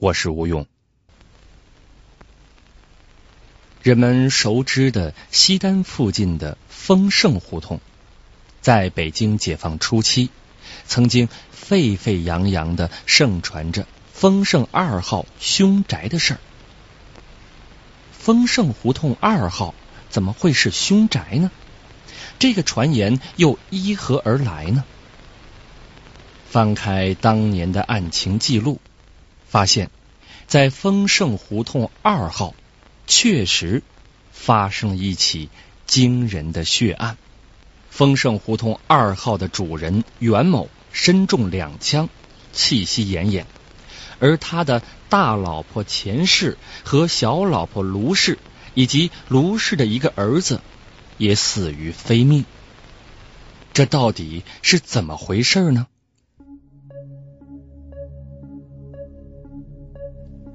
[0.00, 0.64] 我是吴用。
[3.82, 7.80] 人们熟知的西单附近的丰盛胡同，
[8.60, 10.30] 在北京解放初期，
[10.86, 16.40] 曾经沸沸扬扬的盛传着丰盛二号凶宅的事儿。
[18.12, 19.74] 丰盛胡同二号
[20.10, 21.50] 怎么会是凶宅呢？
[22.38, 24.84] 这个传言又依何而来呢？
[26.48, 28.80] 翻开当年的案情记录。
[29.48, 29.90] 发现，
[30.46, 32.54] 在丰盛胡同二号
[33.06, 33.82] 确实
[34.30, 35.48] 发生了一起
[35.86, 37.16] 惊人的血案。
[37.90, 42.08] 丰盛胡同二号的主人袁某身中两枪，
[42.52, 43.44] 气息奄奄，
[44.20, 48.38] 而他的大老婆钱氏和小老婆卢氏
[48.74, 50.60] 以及卢氏的一个儿子
[51.16, 52.44] 也死于非命。
[53.72, 55.86] 这到底是怎么回事呢？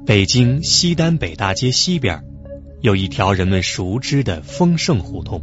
[0.06, 2.24] 北京西单北大街西边
[2.82, 5.42] 有一条人们熟知的丰盛胡同，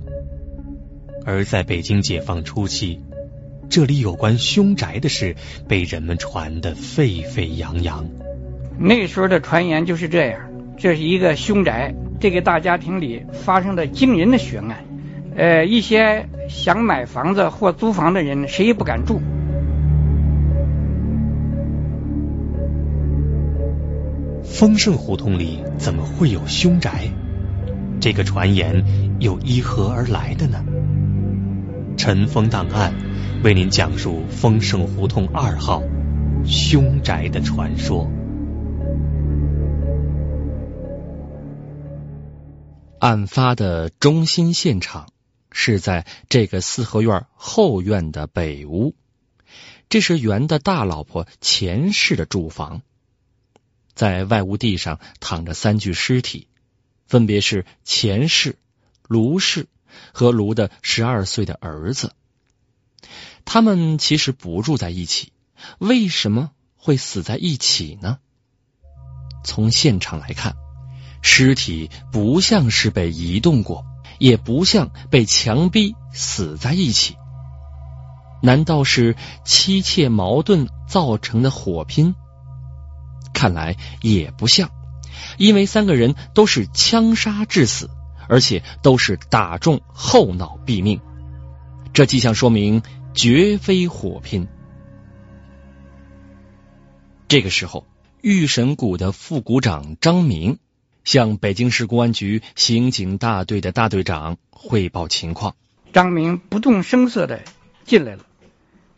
[1.25, 3.01] 而在北京解放初期，
[3.71, 5.35] 这里有关凶宅的事
[5.67, 8.07] 被人们传得沸沸扬扬。
[8.79, 10.39] 那时候的传言就是这样：
[10.77, 14.85] 这是一个凶宅，这个大家庭里发生了惊人的血案。
[15.37, 19.23] 呃，一些想买房子或租房的人，谁也不敢住。
[24.51, 27.11] 丰盛胡同里怎么会有凶宅？
[28.01, 28.85] 这个传言
[29.21, 30.63] 又依何而来的呢？
[31.97, 32.93] 尘封档案
[33.43, 35.83] 为您讲述丰盛胡同二号
[36.45, 38.11] 凶宅的传说。
[42.99, 45.09] 案发的中心现场
[45.51, 48.95] 是在这个四合院后院的北屋，
[49.89, 52.83] 这是袁的大老婆钱氏的住房。
[54.01, 56.49] 在外屋地上躺着三具尸体，
[57.07, 58.57] 分别是钱氏、
[59.07, 59.67] 卢氏
[60.15, 62.15] 和卢的十二岁的儿子。
[63.45, 65.35] 他们其实不住在一起，
[65.77, 68.21] 为什么会死在一起呢？
[69.45, 70.57] 从现场来看，
[71.21, 73.85] 尸体不像是被移动过，
[74.19, 77.17] 也不像被强逼死在一起。
[78.43, 82.15] 难道是妻妾矛盾造成的火拼？
[83.33, 84.71] 看来也不像，
[85.39, 87.91] 因为三个人都是枪杀致死，
[88.29, 91.01] 而且都是打中后脑毙命，
[91.93, 92.83] 这迹象说明
[93.15, 94.47] 绝非火拼。
[97.29, 97.87] 这个时候，
[98.21, 100.59] 预审股的副股长张明
[101.05, 105.55] 向北京市公安局刑警大队的大队长汇报情况。
[105.93, 107.43] 张明不动声色的
[107.85, 108.25] 进来了，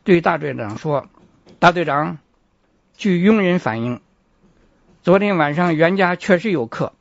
[0.04, 1.08] 对大队长说
[1.58, 2.18] ：“大队长，
[2.96, 4.00] 据佣人反映。”
[5.02, 6.92] 昨天晚上袁家确实有客，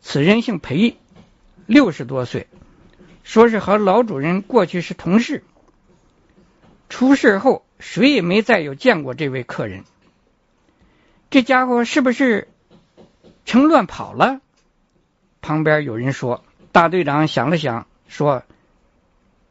[0.00, 0.96] 此人姓裴，
[1.66, 2.46] 六十多岁，
[3.24, 5.44] 说是和老主人过去是同事。
[6.88, 9.84] 出事后谁也没再有见过这位客人。
[11.28, 12.48] 这家伙是不是
[13.44, 14.40] 乘乱跑了？
[15.42, 16.42] 旁边有人说，
[16.72, 18.44] 大队长想了想说：“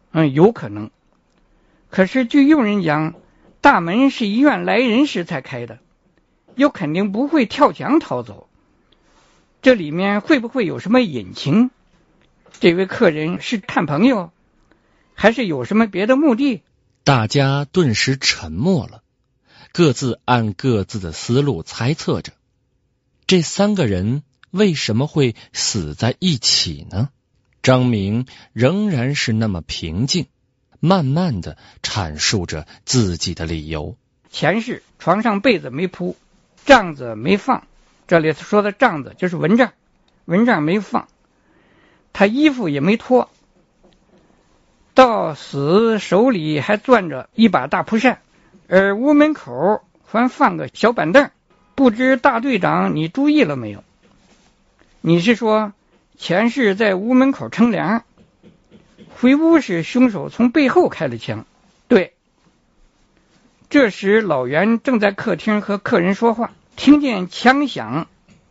[0.10, 0.90] 嗯，有可能。
[1.92, 3.14] 可是据佣人讲，
[3.62, 5.78] 大门是医院来人时才开的。”
[6.56, 8.50] 又肯定不会跳墙逃走，
[9.62, 11.72] 这里面会不会有什么隐情？
[12.60, 14.32] 这位客人是看朋友，
[15.14, 16.62] 还是有什么别的目的？
[17.04, 19.02] 大家顿时沉默了，
[19.72, 22.34] 各自按各自的思路猜测着，
[23.26, 27.10] 这三个人为什么会死在一起呢？
[27.64, 30.28] 张明仍然是那么平静，
[30.80, 33.96] 慢慢的阐述着自己的理由。
[34.32, 36.16] 前世床上被子没铺。
[36.66, 37.64] 帐子没放，
[38.08, 39.74] 这里说的帐子就是蚊帐，
[40.26, 41.08] 蚊帐没放，
[42.14, 43.30] 他衣服也没脱，
[44.94, 48.22] 到死手里还攥着一把大蒲扇，
[48.68, 51.32] 而屋门口还放个小板凳，
[51.76, 53.84] 不知大队长你注意了没有？
[55.02, 55.74] 你是说
[56.18, 58.04] 前世在屋门口乘凉，
[59.20, 61.46] 回屋时凶手从背后开了枪？
[61.88, 62.14] 对
[63.72, 68.10] 这时，老袁正在客厅和客人说话，听见枪响，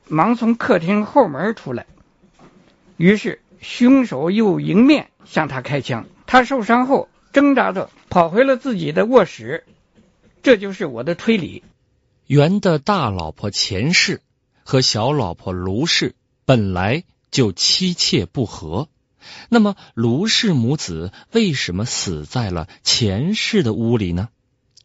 [0.08, 1.84] 忙从客厅后门出来。
[2.96, 6.06] 于是凶手又迎面向他开枪。
[6.24, 9.64] 他受伤后挣扎着跑回了自己的卧室。
[10.42, 11.62] 这就是我的推理。
[12.26, 14.22] 袁的大老婆钱氏
[14.64, 16.14] 和小老婆卢氏
[16.46, 18.88] 本来就妻妾不和，
[19.50, 24.30] 那么卢氏母子为什么死在了钱氏的屋里呢？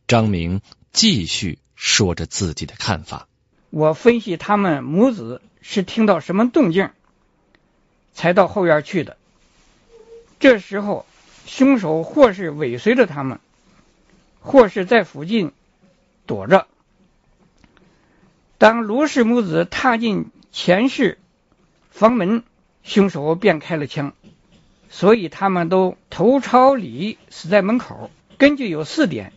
[0.08, 0.62] 张明
[0.92, 3.28] 继续说着自己的看法。
[3.72, 6.92] 我分析，他们母子是听到什么动静，
[8.14, 9.18] 才到后院去的。
[10.40, 11.06] 这时候，
[11.46, 13.40] 凶手或是尾随着他们，
[14.40, 15.52] 或是在附近
[16.26, 16.68] 躲着。
[18.58, 21.18] 当卢氏母子踏进前室
[21.90, 22.44] 房门，
[22.84, 24.14] 凶手便开了枪，
[24.90, 28.12] 所以他们都头朝里死在门口。
[28.38, 29.34] 根据有四点：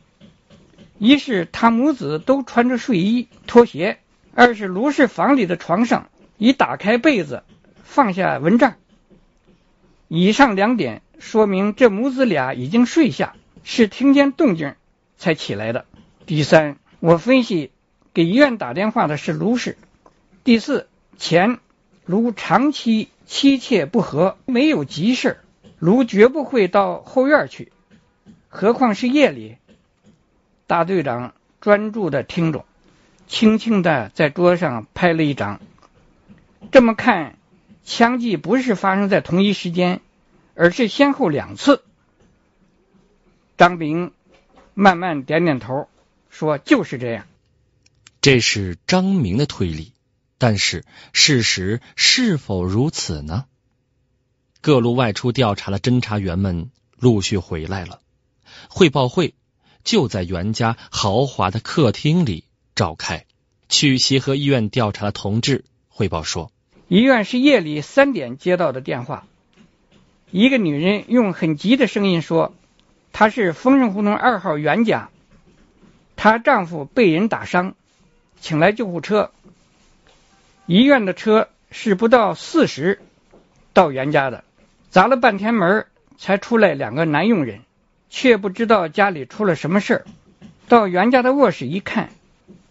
[0.99, 3.97] 一是他母子都穿着睡衣拖鞋；
[4.35, 7.43] 二是卢氏房里的床上已打开被子，
[7.85, 8.75] 放下蚊帐。
[10.09, 14.75] 以上两点说明这母子俩已经睡下，是听见动静
[15.17, 15.85] 才起来的。
[16.27, 17.71] 第三，我分析。
[18.15, 19.77] 给医院打电话的是卢氏。
[20.43, 21.61] 第四，钱
[22.05, 25.39] 卢长期妻妾不和，没有急事，
[25.79, 27.71] 卢绝不会到后院去，
[28.49, 29.59] 何况是夜里。
[30.69, 32.67] 大队长专注的听着，
[33.27, 35.63] 轻轻的在桌上拍了一掌。
[36.71, 37.39] 这么看，
[37.85, 40.03] 枪击不是发生在同一时间，
[40.55, 41.83] 而是先后两次。
[43.57, 44.13] 张炳
[44.75, 45.89] 慢慢点点头，
[46.29, 47.25] 说：“就是这样。”
[48.21, 49.95] 这是张明的推理，
[50.37, 50.85] 但是
[51.15, 53.47] 事实是否如此呢？
[54.61, 58.03] 各路外出调查的侦查员们陆续回来了，
[58.69, 59.35] 汇报会
[59.89, 62.45] 就在袁家豪华的客厅里
[62.75, 63.25] 召开。
[63.71, 66.53] 去协和医院调查的同志汇报说，
[66.89, 69.27] 医院是夜里三点接到的电话，
[70.31, 72.55] 一个女人用很急的声音说
[73.15, 75.09] ：“她是丰盛胡同二号袁家，
[76.17, 77.75] 她丈夫被人打伤。”
[78.43, 79.31] 请来救护车，
[80.67, 83.01] 医院的车是不到四十
[83.73, 84.45] 到袁家的，
[84.91, 85.87] 砸了半天门
[86.19, 87.63] 才出来两个男佣人，
[88.11, 90.07] 却不知道家里出了什么事儿。
[90.69, 92.11] 到袁家的卧室一看，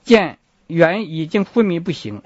[0.03, 0.37] 见
[0.67, 2.21] 袁已经昏迷不醒，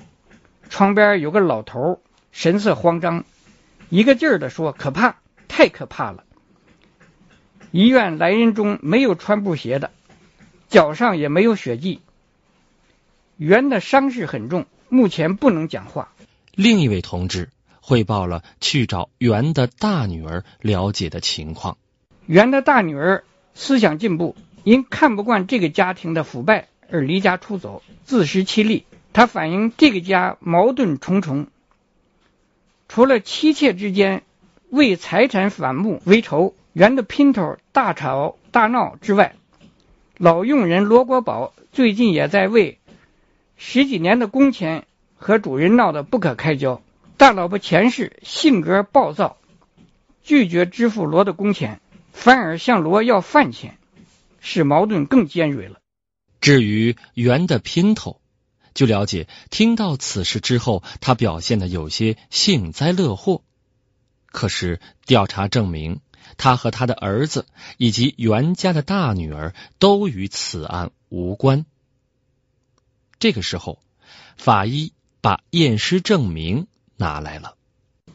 [0.69, 3.24] 床边有个老头，神色慌张，
[3.90, 5.18] 一个劲儿的说：“可怕，
[5.48, 6.24] 太可怕了！”
[7.72, 9.92] 医院来人中没有穿布鞋的，
[10.68, 12.02] 脚上也没有血迹。
[13.38, 16.12] 袁的伤势很重，目前不能讲话。
[16.54, 17.50] 另一位同志
[17.80, 21.78] 汇报了去找袁的大女儿了解的情况。
[22.25, 23.23] 袁的大女儿
[23.53, 28.85] 思想进步，因看不惯这个家庭的腐败而离家出走，自食其力。
[29.13, 31.47] 他反映这个家矛盾重重，
[32.88, 34.23] 除了妻妾之间
[34.69, 39.35] 为财产反目为仇，袁的姘头大吵大闹之外，
[40.18, 42.77] 老佣人罗国宝最近也在为。
[43.57, 44.85] 十几年的工钱
[45.18, 46.81] 和主人闹得不可开交，
[47.18, 49.35] 大老婆钱氏性格暴躁，
[50.23, 51.81] 拒绝支付罗的工钱，
[52.12, 53.78] 反而向罗要饭钱，
[54.40, 55.80] 使矛盾更尖锐了。
[56.40, 58.21] 至于袁的姘头，
[58.74, 63.44] 据了解，听到此事之后，他表现的有些幸灾乐祸。
[64.28, 66.00] 可是调查证明，
[66.38, 67.45] 他和他的儿子
[67.78, 71.66] 以及袁家的大女儿都与此案无关。
[73.19, 73.80] 这个时候，
[74.38, 77.56] 法医把验尸证明拿来了。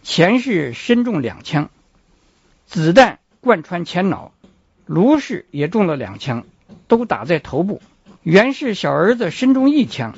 [0.02, 1.70] 前世身中两枪，
[2.66, 4.32] 子弹贯穿前脑；
[4.86, 6.44] 卢氏也中了两枪，
[6.88, 7.80] 都打在头部。
[8.24, 10.16] 袁氏小儿子身中一枪，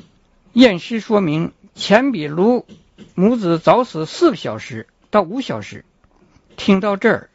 [0.55, 2.67] 验尸说明钱比卢
[3.15, 5.85] 母子早死四个小时到五小时。
[6.57, 7.31] 听到这儿，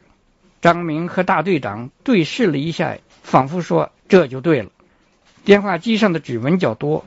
[0.60, 4.70] 张明和大队长对视了一下，仿佛说这就对了。
[5.44, 7.04] 电话机上的指纹较多。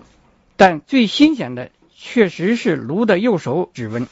[0.56, 4.08] 但最新鲜的确实是卢的右手指纹，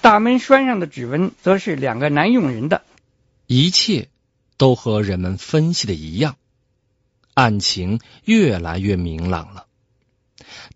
[0.00, 2.82] 大门栓上的指纹则是两个男佣人的。
[3.48, 4.08] 一切
[4.58, 6.36] 都和人们分析的一样，
[7.32, 9.64] 案情越来越明朗了。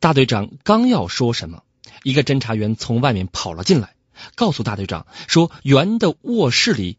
[0.00, 1.64] 大队长刚要说什么，
[2.02, 3.94] 一个侦查员从外面跑了进来，
[4.34, 6.96] 告诉大队长说：“袁的卧室里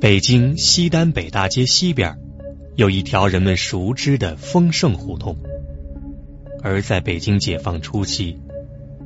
[0.01, 2.19] 北京西单北大街西边。
[2.75, 5.37] 有一条人们熟知的丰盛胡同，
[6.61, 8.39] 而在北京解放初期，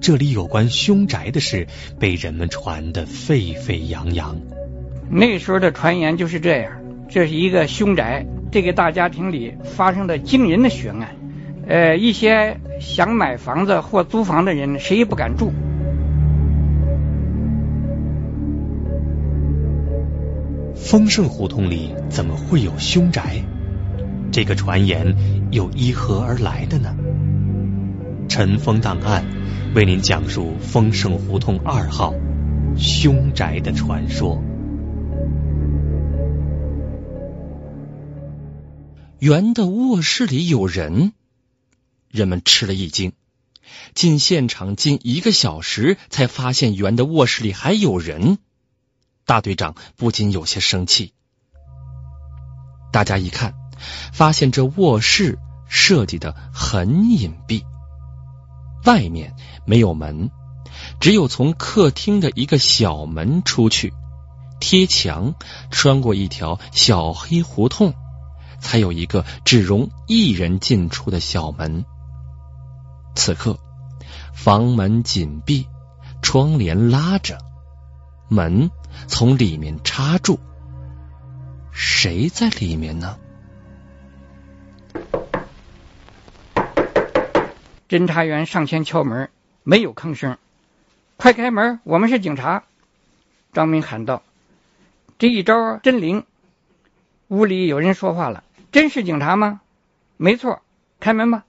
[0.03, 1.65] 这里有关凶宅的事
[1.97, 4.35] 被人们传得沸沸扬扬。
[5.09, 6.73] 那时候的传言就是这样：
[7.07, 11.15] 这是一个凶宅，这个大家庭里发生了惊人的血案。
[11.65, 15.53] 呃，一些想买房子或租房的人，谁也不敢住。
[20.75, 23.41] 丰盛胡同里怎么会有凶宅？
[24.33, 25.15] 这个传言
[25.51, 26.93] 又依何而来的呢？
[28.33, 29.23] 尘封档案
[29.75, 32.15] 为您讲述丰盛胡同二号
[32.75, 34.41] 凶宅的传说。
[39.19, 41.13] 袁的卧室里有人。
[42.09, 43.13] 人们吃了一惊，
[43.93, 48.39] 进现场近一个小时，才发现袁的卧室里还有人。
[49.27, 51.13] 大队长不禁有些生气。
[52.91, 53.53] 大家一看，
[54.11, 55.37] 发现这卧室
[55.67, 57.63] 设计的很隐蔽，
[58.85, 59.35] 外面
[59.65, 60.29] 没有门，
[60.99, 63.93] 只有从客厅的一个小门出去，
[64.59, 65.35] 贴墙
[65.71, 67.93] 穿过一条小黑胡同，
[68.59, 71.85] 才有一个只容一人进出的小门。
[73.15, 73.59] 此刻，
[74.33, 75.67] 房门紧闭，
[76.21, 77.37] 窗帘拉着，
[78.27, 78.71] 门
[79.07, 80.39] 从里面插住。
[81.71, 83.17] 谁在里面呢？
[87.93, 89.29] 侦查员上前敲门，
[89.61, 90.39] 没有吭声。
[91.15, 92.63] 快开门，我们是警察！
[93.53, 94.23] 张明喊道。
[95.19, 96.25] 这一招真灵。
[97.27, 99.61] 屋里有人说话了：“真是警察吗
[100.17, 100.63] ？”“没错，
[100.99, 101.45] 开门吧。”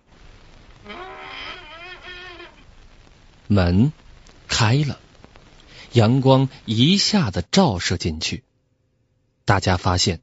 [3.48, 3.90] 门
[4.46, 5.00] 开了，
[5.92, 8.44] 阳光一下子照射进去。
[9.46, 10.20] 大家发现，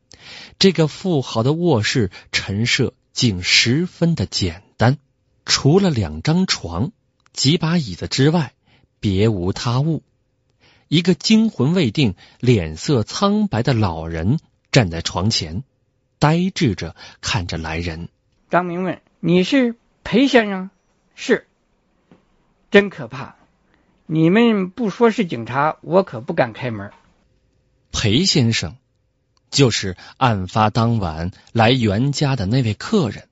[0.60, 5.00] 这个富豪的卧室陈设竟十分的简单，
[5.53, 6.93] 除了两张床、
[7.34, 8.53] 几把椅子之外，
[9.01, 10.01] 别无他物。
[10.88, 14.39] 一个惊魂未定、脸色苍白的老人
[14.72, 15.65] 站在床前，
[16.20, 18.08] 呆滞着看着来人。
[18.50, 20.70] 张明问：“你是裴先生
[21.15, 21.46] ？”“是。”
[22.72, 23.36] 真可怕！
[24.05, 26.91] 你们不说是警察，我可不敢开门。
[27.91, 28.77] 裴先生
[29.50, 33.27] 就是案发当晚来袁家的那位客人。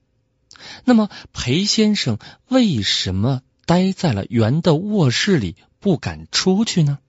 [0.85, 6.99] 那么，裴先生为什么待在了袁的卧室里，不敢出去呢？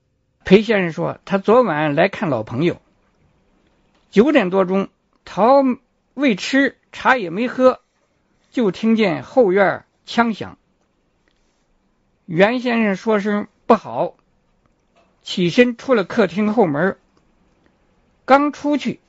[0.44, 2.80] 裴先生说，他昨晚来看老朋友，
[4.10, 4.88] 九点多钟，
[5.24, 5.62] 他
[6.14, 7.80] 未吃茶也没喝，
[8.50, 10.58] 就听见后院枪响。
[12.26, 14.16] 袁先生说声不好，
[15.22, 16.96] 起身出了客厅后门，
[18.24, 19.00] 刚出去，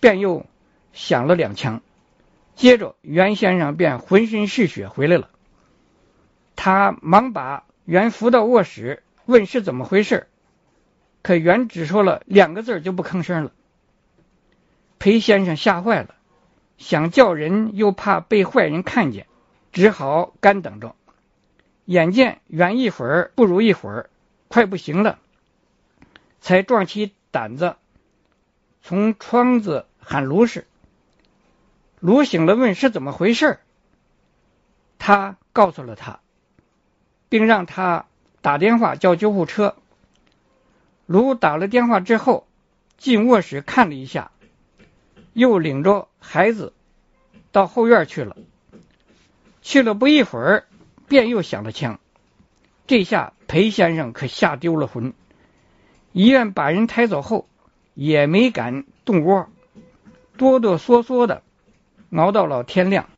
[0.00, 0.46] 便又
[0.92, 1.82] 响了两枪。
[2.60, 5.30] 接着，袁先生便浑身是血回来了。
[6.56, 10.26] 他忙把袁扶到卧室，问是怎么回事，
[11.22, 13.52] 可袁只说了两个字就不吭声了。
[14.98, 16.14] 裴先生吓坏了，
[16.76, 19.26] 想叫人又怕被坏人看见，
[19.72, 20.94] 只好干等着。
[21.86, 24.10] 眼见远一会儿不如一会儿，
[24.48, 25.18] 快不行了，
[26.42, 27.76] 才壮起胆子
[28.82, 30.66] 从窗子喊卢氏。
[32.00, 33.60] 卢醒了，问是怎么回事
[34.98, 36.20] 他告诉了他，
[37.28, 38.06] 并让他
[38.42, 39.76] 打电话叫救护车。
[41.06, 42.46] 卢打了电话之后，
[42.98, 44.30] 进卧室看了一下，
[45.32, 46.72] 又领着孩子
[47.52, 48.36] 到后院去了。
[49.62, 50.64] 去了不一会儿。
[51.08, 51.98] 便又响了枪，
[52.86, 55.12] 这下裴先生可吓丢了魂。
[56.12, 57.48] 医院把人抬走后，
[57.94, 59.48] 也没敢动窝，
[60.36, 61.42] 哆哆嗦嗦的
[62.10, 63.10] 熬到了天亮。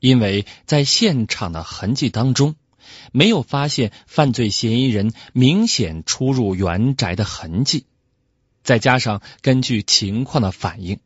[0.00, 2.54] 因为在现场的痕迹当中，
[3.12, 7.86] 没有发现犯罪嫌疑人明显出入原宅的痕迹，
[8.62, 11.00] 再加上根据情况的反应，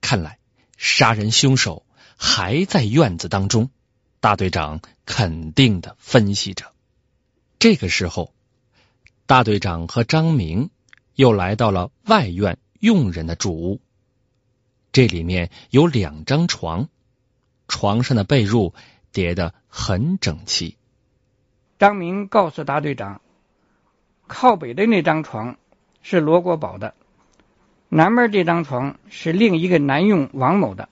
[0.00, 0.38] 看来
[0.76, 3.70] 杀人凶手还在院子当中。
[4.18, 6.72] 大队长肯定的分析着。
[7.60, 8.34] 这个时候，
[9.26, 10.70] 大队长和张明
[11.14, 13.80] 又来到了外院佣人的住屋。
[14.96, 16.88] 这里面有两张床，
[17.68, 18.72] 床上的被褥
[19.12, 20.78] 叠得很整齐。
[21.78, 23.20] 张明告诉大队长，
[24.26, 25.58] 靠北的那张床
[26.00, 26.94] 是罗国宝的，
[27.90, 30.88] 南面这张床是另一个男佣王某的。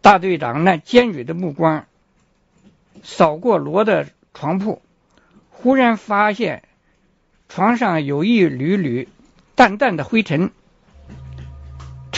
[0.00, 1.86] 大队长那尖锐的目光
[3.02, 4.80] 扫过罗的床铺，
[5.50, 6.62] 忽然发现
[7.48, 9.08] 床上有一缕缕
[9.56, 10.52] 淡淡的灰尘，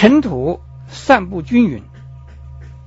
[0.00, 1.83] 尘土散布均匀，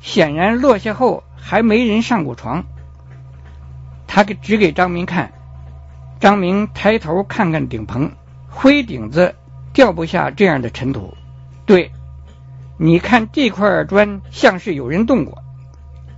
[0.01, 2.63] 显然落下后还没人上过床。
[4.07, 5.31] 他给指给张明看，
[6.19, 8.11] 张明抬头看看顶棚，
[8.49, 9.35] 灰顶子
[9.73, 11.15] 掉不下这样的尘土。
[11.67, 11.91] 对，
[12.79, 15.43] 你看这块砖像是有人动过。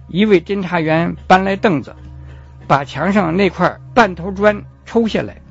[0.07, 1.93] 一位侦查员搬来凳子，
[2.67, 5.41] 把墙上那块半头砖抽下来，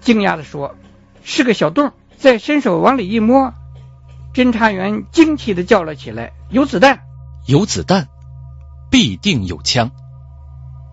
[0.00, 0.76] 惊讶地说
[1.22, 3.52] ：“是个小洞。”再伸手往里一摸，
[4.36, 7.00] 侦查员惊奇的叫了起来：“有子弹！
[7.46, 8.06] 有子弹！
[8.90, 9.90] 必定有枪！”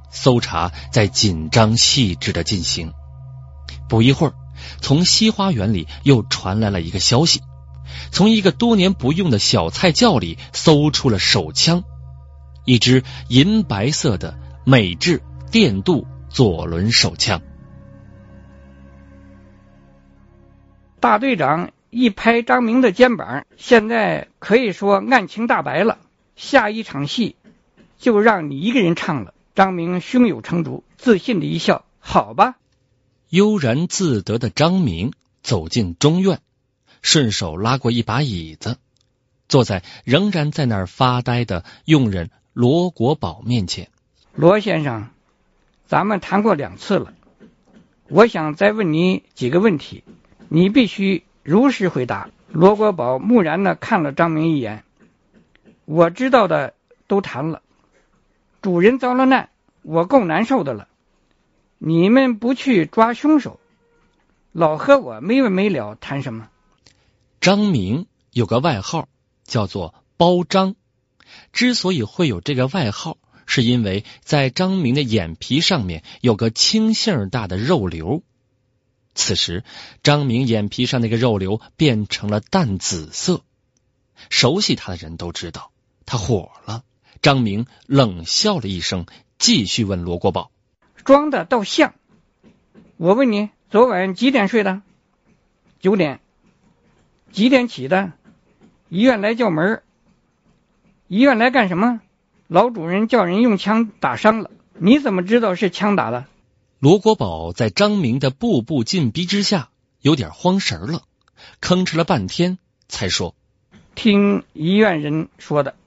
[0.09, 2.93] 搜查在紧张细致的进行。
[3.89, 4.33] 不一会儿，
[4.79, 7.41] 从西花园里又传来了一个消息：
[8.13, 11.83] 从一个多年不用的小菜窖里搜出了手枪，
[12.63, 15.21] 一支银白色的美制
[15.51, 17.41] 电镀左轮手枪。
[21.01, 25.99] 大队长一拍张明的肩膀：“现在可以说案情大白了，
[26.35, 27.35] 下一场戏
[27.99, 32.55] 就让你一个人唱了。”张明胸有成竹，自信的一笑：“好吧。”
[33.29, 36.41] 悠然自得的张明走进中院，
[37.03, 38.77] 顺手拉过一把椅子，
[39.47, 43.89] 坐在仍然在那儿发呆的佣人罗国宝面前。
[44.33, 45.09] 罗先生，
[45.85, 47.13] 咱们谈过两次了，
[48.09, 50.03] 我想再问你几个问题，
[50.49, 52.29] 你必须如实回答。
[52.51, 54.83] 罗国宝木然的看了张明一眼。
[55.85, 56.75] 我知道的
[57.07, 57.63] 都谈了，
[58.61, 59.49] 主人遭了难，
[59.81, 60.87] 我够难受的了。
[61.79, 63.59] 你们不去抓凶手，
[64.51, 66.47] 老和我没完没了谈什么？
[67.41, 69.09] 张明有个外号
[69.43, 70.75] 叫做包张，
[71.51, 78.21] 之所以会有这个外号，是因为在张明的眼皮上面有个青杏大的肉瘤。
[79.15, 79.63] 此时，
[80.01, 83.41] 张明眼皮上那个肉瘤变成了淡紫色。
[84.29, 85.71] 熟悉他的人都知道，
[86.05, 86.83] 他火了。
[87.21, 89.05] 张明冷笑了一声，
[89.37, 90.51] 继续问罗国宝。
[91.05, 91.93] 装的倒像。
[92.97, 94.81] 我问你，昨晚几点睡的？
[95.79, 96.19] 九点。
[97.31, 98.11] 几点起的？
[98.89, 99.83] 医院来叫门。
[101.07, 102.01] 医院来干什么？
[102.47, 104.51] 老主人叫人用枪打伤了。
[104.73, 106.25] 你怎么知道是枪打的？
[106.83, 109.69] 罗国宝在张明的步步紧逼之下，
[110.01, 111.03] 有点慌神了，
[111.61, 112.57] 吭哧了半天，
[112.89, 113.35] 才说
[113.95, 115.77] ：“听医院人说的。”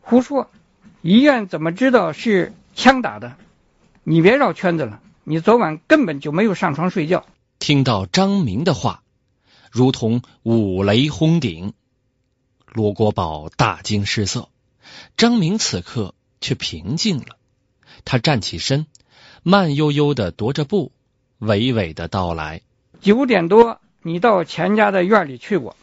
[0.00, 0.50] 胡说！
[1.02, 3.36] 医院怎么知道是枪打的？
[4.04, 7.26] 你别绕圈子了，你昨晚根本就没有上床睡觉。
[7.58, 9.02] 听到张明的话，
[9.70, 11.74] 如同五雷轰顶，
[12.72, 14.48] 罗国宝大惊失色。
[15.18, 17.36] 张明此刻却平静了，
[18.06, 18.86] 他站起身，
[19.48, 20.90] 慢悠悠的踱着步，
[21.38, 22.62] 娓娓的道来：
[23.00, 25.76] 九点多，你到钱家的院里去过，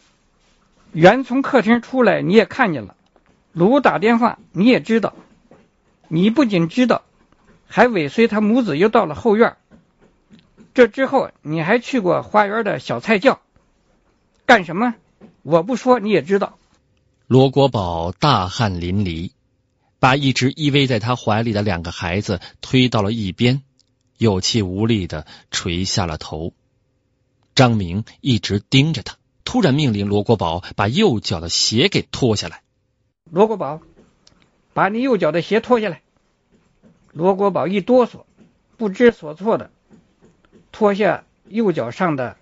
[0.92, 2.94] 袁从客厅出来，你也看见了。
[3.54, 5.14] 卢打电话，你也知道。
[6.08, 7.04] 你不仅知道。
[7.66, 9.56] 还尾随他母子又到了后院，
[10.74, 13.40] 这之后你还去过花园的小菜窖，
[14.44, 14.94] 干什么？
[15.42, 16.58] 我不说你也知道。
[17.26, 19.30] 罗国宝大汗淋漓，
[20.04, 23.62] 把一直依偎在他怀里的两个孩子推到了一边，
[24.18, 26.52] 有气无力的垂下了头。
[27.54, 32.60] 张明一直盯着他，突然命令罗国宝把右脚的鞋给脱下来。
[33.30, 33.80] 罗国宝，
[34.74, 36.02] 把你右脚的鞋脱下来。
[37.12, 38.24] 罗国宝一哆嗦，
[38.76, 39.70] 不知所措的
[40.70, 42.36] 脱下右脚上的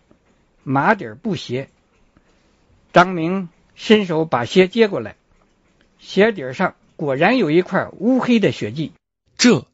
[0.65, 1.71] 麻底布鞋。
[2.93, 5.15] 张明伸手把鞋接过来，
[6.01, 8.93] 鞋底上果然有一块乌黑的血迹。
[9.37, 9.67] 这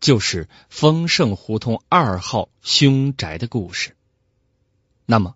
[0.00, 3.94] 就是丰盛胡同二号凶宅的故事。
[5.06, 5.34] 那么，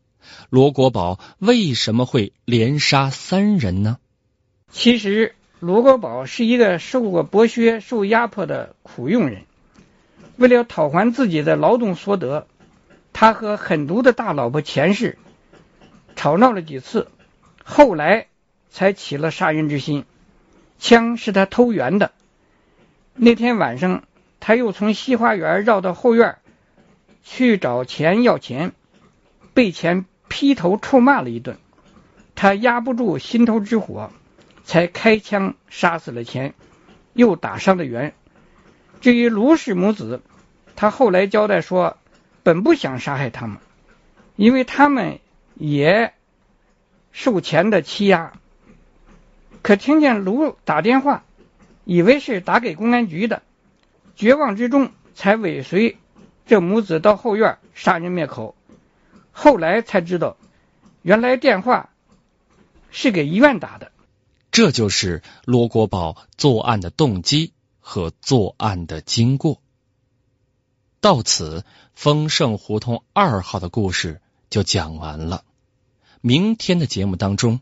[0.50, 3.98] 罗国宝为什么会连杀三人呢？
[4.72, 5.34] 其实。
[5.58, 9.46] 罗国宝是一个受过剥削、受压迫的苦佣人，
[10.36, 12.46] 为了讨还自己的劳动所得，
[13.14, 15.16] 他和狠毒的大老婆钱氏
[16.14, 17.08] 吵闹了几次，
[17.64, 18.26] 后来
[18.68, 20.04] 才起了杀人之心。
[20.78, 22.12] 枪是他偷圆的。
[23.14, 24.04] 那天晚上，
[24.40, 26.36] 他又从西花园绕到后院
[27.22, 28.72] 去找钱要钱，
[29.54, 31.58] 被钱劈头臭骂了一顿，
[32.34, 34.10] 他压不住心头之火。
[34.68, 36.52] 才开枪杀死了钱，
[37.12, 38.14] 又打伤了袁。
[39.00, 40.22] 至于卢氏母子，
[40.74, 41.96] 他后来交代说，
[42.42, 43.58] 本不想杀害他们，
[44.34, 45.20] 因为他们
[45.54, 46.12] 也
[47.12, 48.32] 受钱的欺压。
[49.66, 51.24] 可听见卢打电话，
[51.82, 53.42] 以为是打给公安局的，
[54.14, 55.96] 绝望之中才尾随
[56.46, 58.54] 这母子到后院杀人灭口。
[59.32, 60.36] 后来才知道，
[61.02, 61.90] 原来电话
[62.92, 63.90] 是给医院打的。
[64.52, 69.60] 这就是罗国宝作案的动机和作案的经过。
[71.00, 75.42] 到此，丰盛胡同二号的故事就讲完了。
[76.20, 77.58] 明天的节目当中。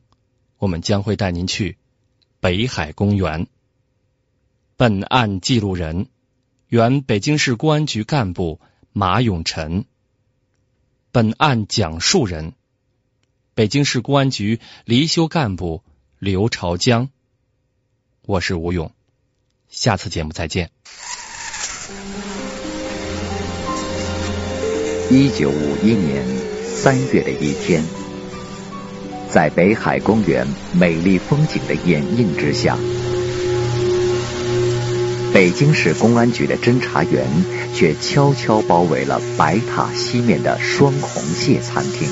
[0.56, 1.76] 我们将会带您去
[2.44, 3.46] 北海公园。
[4.76, 6.08] 本案记录人：
[6.68, 8.60] 原北京市公安局干部
[8.92, 9.86] 马永臣。
[11.10, 12.52] 本案讲述人：
[13.54, 15.82] 北京市公安局离休干部
[16.18, 17.08] 刘朝江。
[18.26, 18.92] 我是吴勇，
[19.70, 20.70] 下次节目再见。
[25.10, 26.26] 一九五一年
[26.62, 27.82] 三月的一天，
[29.34, 32.78] 在北海公园美丽风景的掩映之下。
[35.32, 37.26] 北京市公安局的侦查员
[37.74, 42.08] 却悄悄包围了白塔西面的双红蟹餐厅。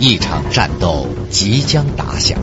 [0.00, 2.36] 一场战斗即将打响，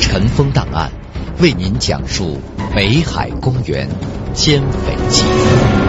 [0.00, 0.90] 尘封档案
[1.38, 2.40] 为您讲述
[2.74, 3.88] 北海公园
[4.34, 5.83] 歼匪记。